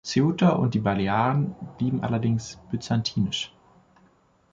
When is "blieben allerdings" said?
1.77-2.59